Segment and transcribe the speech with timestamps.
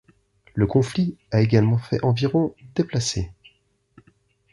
[0.55, 3.31] Le conflit a également fait environ déplacés.